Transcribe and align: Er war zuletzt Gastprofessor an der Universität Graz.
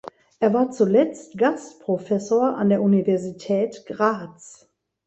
Er 0.39 0.51
war 0.51 0.71
zuletzt 0.71 1.37
Gastprofessor 1.37 2.57
an 2.57 2.69
der 2.69 2.81
Universität 2.81 3.85
Graz. 3.85 4.67